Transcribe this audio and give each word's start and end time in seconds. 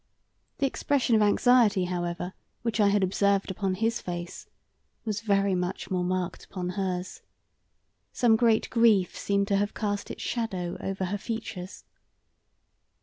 The 0.57 0.65
expression 0.65 1.15
of 1.15 1.21
anxiety, 1.21 1.83
however, 1.85 2.33
which 2.63 2.79
I 2.79 2.87
had 2.87 3.03
observed 3.03 3.51
upon 3.51 3.75
his 3.75 4.01
face 4.01 4.47
was 5.05 5.21
very 5.21 5.53
much 5.53 5.91
more 5.91 6.03
marked 6.03 6.43
upon 6.43 6.69
hers. 6.69 7.21
Some 8.11 8.35
great 8.35 8.67
grief 8.71 9.15
seemed 9.15 9.47
to 9.49 9.57
have 9.57 9.75
cast 9.75 10.09
its 10.09 10.23
shadow 10.23 10.75
over 10.79 11.05
her 11.05 11.19
features. 11.19 11.83